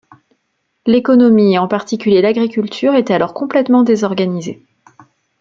[0.87, 4.65] L'économie, et en particulier l'agriculture, est alors complètement désorganisée.